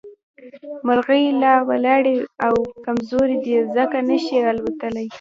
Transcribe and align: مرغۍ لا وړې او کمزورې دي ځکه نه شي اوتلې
مرغۍ 0.85 1.23
لا 1.41 1.53
وړې 1.67 2.17
او 2.45 2.55
کمزورې 2.85 3.37
دي 3.45 3.55
ځکه 3.75 3.97
نه 4.09 4.17
شي 4.25 4.37
اوتلې 4.47 5.07